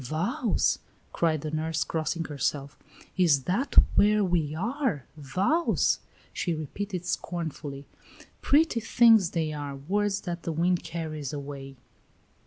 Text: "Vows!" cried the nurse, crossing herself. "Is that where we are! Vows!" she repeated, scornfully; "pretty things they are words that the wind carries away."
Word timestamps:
"Vows!" 0.03 0.79
cried 1.13 1.41
the 1.41 1.51
nurse, 1.51 1.83
crossing 1.83 2.25
herself. 2.25 2.75
"Is 3.17 3.43
that 3.43 3.75
where 3.93 4.23
we 4.23 4.55
are! 4.55 5.05
Vows!" 5.15 5.99
she 6.33 6.55
repeated, 6.55 7.05
scornfully; 7.05 7.85
"pretty 8.41 8.79
things 8.79 9.29
they 9.29 9.53
are 9.53 9.75
words 9.75 10.21
that 10.21 10.41
the 10.41 10.53
wind 10.53 10.81
carries 10.83 11.33
away." 11.33 11.75